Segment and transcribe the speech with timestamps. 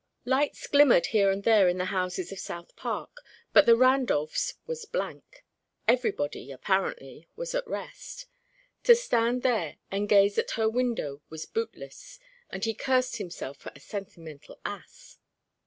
[0.25, 4.85] Lights glimmered here and there in the houses of South Park, but the Randolphs' was
[4.85, 5.45] blank;
[5.87, 8.25] everybody, apparently, was at rest.
[8.85, 12.17] To stand there and gaze at her window was bootless;
[12.49, 15.19] and he cursed himself for a sentimental ass.